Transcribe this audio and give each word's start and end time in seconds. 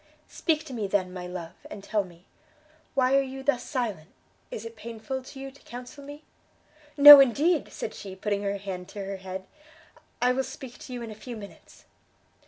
"Speak 0.29 0.63
to 0.65 0.73
me, 0.73 0.87
then, 0.87 1.13
my 1.13 1.27
love, 1.27 1.53
and 1.69 1.83
tell 1.83 2.03
me; 2.03 2.25
why 2.95 3.15
are 3.15 3.21
you 3.21 3.43
thus 3.43 3.61
silent? 3.63 4.09
is 4.49 4.65
it 4.65 4.75
painful 4.75 5.21
to 5.21 5.39
you 5.39 5.51
to 5.51 5.61
counsel 5.61 6.03
me?" 6.03 6.23
"No, 6.97 7.19
indeed!" 7.19 7.71
said 7.71 7.93
she, 7.93 8.15
putting 8.15 8.41
her 8.41 8.57
hand 8.57 8.89
to 8.89 9.05
her 9.05 9.17
head, 9.17 9.45
"I 10.19 10.31
will 10.33 10.43
speak 10.43 10.79
to 10.79 10.93
you 10.93 11.03
in 11.03 11.11
a 11.11 11.13
few 11.13 11.37
minutes." 11.37 11.85